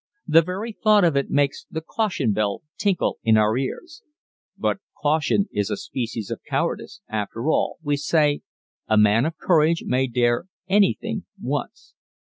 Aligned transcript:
The 0.25 0.41
very 0.41 0.71
thought 0.73 1.03
of 1.03 1.15
it 1.15 1.29
makes 1.29 1.67
the 1.69 1.79
"caution 1.79 2.31
bell" 2.33 2.63
tinkle 2.75 3.19
in 3.23 3.37
our 3.37 3.55
ears 3.55 4.01
but 4.57 4.79
caution 4.99 5.45
is 5.51 5.69
a 5.69 5.77
species 5.77 6.31
of 6.31 6.41
cowardice, 6.43 7.01
after 7.07 7.49
all, 7.51 7.77
we 7.83 7.97
say 7.97 8.41
a 8.87 8.97
man 8.97 9.27
of 9.27 9.37
courage 9.37 9.83
may 9.85 10.07
dare 10.07 10.45
anything 10.67 11.25
once. 11.39 11.93